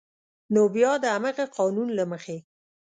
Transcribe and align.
نو 0.53 0.61
بیا 0.75 0.91
د 0.99 1.05
همغه 1.15 1.43
قانون 1.57 1.87
له 1.97 2.03
مخې 2.11 2.37